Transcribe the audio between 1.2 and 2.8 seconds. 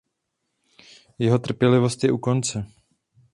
trpělivost je u konce.